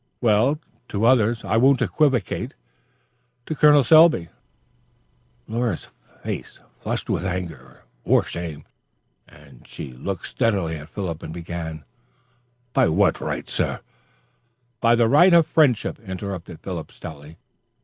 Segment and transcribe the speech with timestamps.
[0.19, 0.57] "Well,
[0.87, 1.45] to others.
[1.45, 2.55] I won't equivocate
[3.45, 3.83] to Col.
[3.83, 4.29] Selby?"
[5.47, 5.89] Laura's
[6.23, 8.65] face flushed with anger, or shame;
[9.63, 11.83] she looked steadily at Philip and began,
[12.73, 13.81] "By what right, sir,"
[14.81, 17.37] "By the right of friendship," interrupted Philip stoutly.